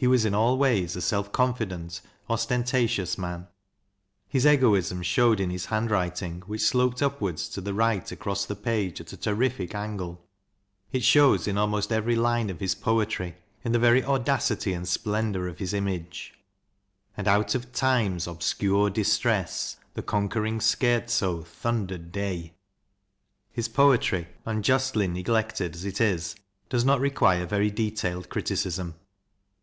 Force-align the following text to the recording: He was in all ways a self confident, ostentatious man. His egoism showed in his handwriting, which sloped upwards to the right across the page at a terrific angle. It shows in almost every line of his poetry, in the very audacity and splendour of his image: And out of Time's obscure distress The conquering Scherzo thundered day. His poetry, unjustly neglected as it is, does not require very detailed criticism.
He 0.00 0.06
was 0.06 0.24
in 0.24 0.32
all 0.32 0.56
ways 0.58 0.94
a 0.94 1.00
self 1.02 1.32
confident, 1.32 2.00
ostentatious 2.30 3.18
man. 3.18 3.48
His 4.28 4.46
egoism 4.46 5.02
showed 5.02 5.40
in 5.40 5.50
his 5.50 5.64
handwriting, 5.66 6.44
which 6.46 6.62
sloped 6.62 7.02
upwards 7.02 7.48
to 7.48 7.60
the 7.60 7.74
right 7.74 8.08
across 8.12 8.46
the 8.46 8.54
page 8.54 9.00
at 9.00 9.12
a 9.12 9.16
terrific 9.16 9.74
angle. 9.74 10.24
It 10.92 11.02
shows 11.02 11.48
in 11.48 11.58
almost 11.58 11.90
every 11.90 12.14
line 12.14 12.48
of 12.48 12.60
his 12.60 12.76
poetry, 12.76 13.38
in 13.64 13.72
the 13.72 13.80
very 13.80 14.04
audacity 14.04 14.72
and 14.72 14.86
splendour 14.86 15.48
of 15.48 15.58
his 15.58 15.74
image: 15.74 16.32
And 17.16 17.26
out 17.26 17.56
of 17.56 17.72
Time's 17.72 18.28
obscure 18.28 18.90
distress 18.90 19.78
The 19.94 20.02
conquering 20.02 20.60
Scherzo 20.60 21.42
thundered 21.44 22.12
day. 22.12 22.54
His 23.50 23.66
poetry, 23.66 24.28
unjustly 24.46 25.08
neglected 25.08 25.74
as 25.74 25.84
it 25.84 26.00
is, 26.00 26.36
does 26.68 26.84
not 26.84 27.00
require 27.00 27.44
very 27.46 27.72
detailed 27.72 28.28
criticism. 28.28 28.94